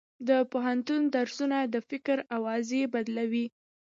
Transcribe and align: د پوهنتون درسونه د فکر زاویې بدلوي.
د 0.27 0.29
پوهنتون 0.51 1.01
درسونه 1.15 1.57
د 1.73 1.75
فکر 1.89 2.17
زاویې 2.45 2.85
بدلوي. 2.93 3.45